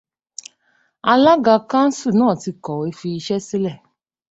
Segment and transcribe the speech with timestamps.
[1.11, 3.77] Alága Káńsù náà ti kọ̀wé fi iṣẹ́ sílẹ̀.